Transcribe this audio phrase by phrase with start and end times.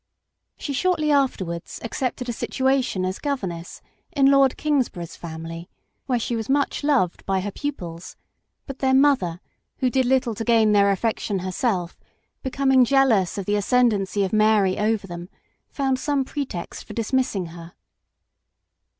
[0.57, 5.69] She shortly afterwards accepted a situation as governess in Lord Kingsborough's family,
[6.07, 8.15] where she was much loved by her pupils;
[8.65, 9.41] but their mother,
[9.77, 11.99] who did little to gain their affection herself,
[12.41, 15.29] becoming jealous of the ascendency of Mary over them,
[15.69, 17.73] found some pretext for dismissing her.